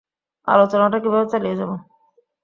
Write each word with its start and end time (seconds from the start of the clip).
আলোচনাটা 0.47 0.97
কীভাবে 1.03 1.27
চালিয়ে 1.33 1.57
যাব? 1.59 1.71